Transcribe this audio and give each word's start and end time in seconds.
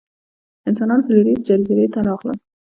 انسانان 0.67 0.99
فلورېس 1.05 1.39
جزیرې 1.47 1.87
ته 1.93 1.99
راغلل. 2.07 2.37